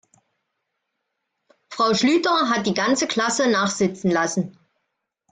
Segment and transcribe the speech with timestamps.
[1.69, 4.57] Frau Schlüter hat die ganze Klasse nachsitzen lassen.